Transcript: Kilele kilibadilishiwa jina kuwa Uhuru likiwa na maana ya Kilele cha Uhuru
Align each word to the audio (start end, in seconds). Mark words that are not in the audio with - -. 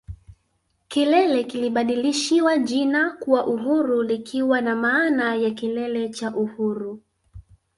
Kilele 0.87 1.43
kilibadilishiwa 1.43 2.57
jina 2.57 3.09
kuwa 3.11 3.47
Uhuru 3.47 4.03
likiwa 4.03 4.61
na 4.61 4.75
maana 4.75 5.35
ya 5.35 5.51
Kilele 5.51 6.09
cha 6.09 6.35
Uhuru 6.35 7.01